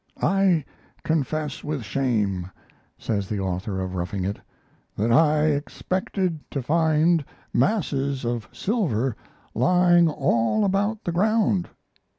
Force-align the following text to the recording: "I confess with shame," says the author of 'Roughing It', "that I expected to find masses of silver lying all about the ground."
"I 0.23 0.65
confess 1.03 1.63
with 1.63 1.83
shame," 1.83 2.49
says 2.97 3.29
the 3.29 3.39
author 3.39 3.79
of 3.79 3.93
'Roughing 3.93 4.25
It', 4.25 4.39
"that 4.97 5.11
I 5.11 5.43
expected 5.45 6.39
to 6.49 6.63
find 6.63 7.23
masses 7.53 8.25
of 8.25 8.49
silver 8.51 9.15
lying 9.53 10.09
all 10.09 10.65
about 10.65 11.03
the 11.03 11.11
ground." 11.11 11.69